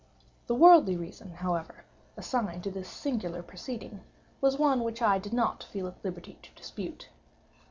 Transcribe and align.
The 0.47 0.55
worldly 0.55 0.97
reason, 0.97 1.29
however, 1.29 1.85
assigned 2.17 2.63
for 2.63 2.71
this 2.71 2.89
singular 2.89 3.43
proceeding, 3.43 3.99
was 4.41 4.57
one 4.57 4.83
which 4.83 4.99
I 4.99 5.19
did 5.19 5.31
not 5.31 5.65
feel 5.65 5.85
at 5.87 6.03
liberty 6.03 6.39
to 6.41 6.49
dispute. 6.55 7.09